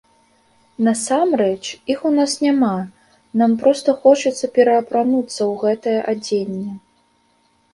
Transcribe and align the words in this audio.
Насамрэч, 0.85 1.59
іх 1.93 1.99
у 2.09 2.11
нас 2.19 2.31
няма, 2.45 2.71
нам 3.41 3.51
проста 3.65 3.95
хочацца 4.07 4.45
пераапрануцца 4.57 5.37
ў 5.37 5.53
гэтае 5.67 5.99
адзенне. 6.15 6.71